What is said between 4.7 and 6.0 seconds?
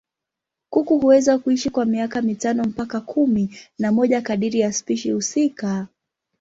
spishi husika.